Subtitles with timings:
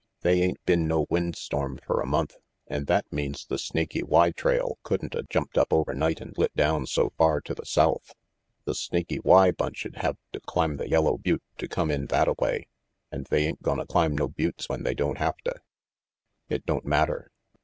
[0.21, 2.33] "They ain't been no windstorm fer a month,
[2.65, 6.55] an' that means the Snaky Y trail couldn't a jumped up over night and lit
[6.55, 8.15] down so far to the south.
[8.65, 12.67] The Snaky Y bunch'd have to climb the Yellow Butte to come in thatta way,
[13.11, 15.59] and they ain't gonna climb no buttes when they don't haveta."
[16.49, 17.29] "It don't matter.